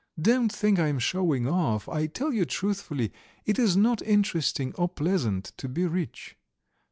Don't 0.19 0.51
think 0.51 0.79
I 0.79 0.87
am 0.87 0.97
showing 0.97 1.45
off, 1.47 1.87
I 1.87 2.07
tell 2.07 2.33
you 2.33 2.43
truthfully: 2.43 3.13
it 3.45 3.59
is 3.59 3.77
not 3.77 4.01
interesting 4.01 4.73
or 4.73 4.89
pleasant 4.89 5.53
to 5.57 5.69
be 5.69 5.85
rich. 5.85 6.35